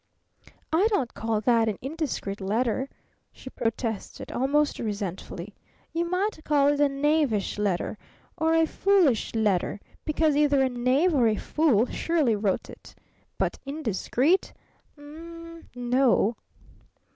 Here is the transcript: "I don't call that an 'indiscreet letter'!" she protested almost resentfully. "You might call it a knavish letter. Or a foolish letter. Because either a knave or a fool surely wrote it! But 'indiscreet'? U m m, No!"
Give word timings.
"I 0.73 0.87
don't 0.87 1.13
call 1.13 1.41
that 1.41 1.69
an 1.69 1.77
'indiscreet 1.79 2.41
letter'!" 2.41 2.89
she 3.31 3.51
protested 3.51 4.31
almost 4.31 4.79
resentfully. 4.79 5.53
"You 5.93 6.09
might 6.09 6.43
call 6.43 6.69
it 6.69 6.79
a 6.81 6.89
knavish 6.89 7.59
letter. 7.59 7.99
Or 8.35 8.55
a 8.55 8.65
foolish 8.65 9.35
letter. 9.35 9.79
Because 10.03 10.35
either 10.35 10.63
a 10.63 10.69
knave 10.69 11.13
or 11.13 11.27
a 11.27 11.35
fool 11.35 11.85
surely 11.85 12.35
wrote 12.35 12.67
it! 12.67 12.95
But 13.37 13.59
'indiscreet'? 13.63 14.53
U 14.97 15.03
m 15.03 15.55
m, 15.75 15.89
No!" 15.91 16.35